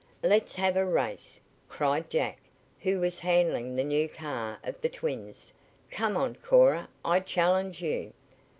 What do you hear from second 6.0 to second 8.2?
on, Cora, I challenge you."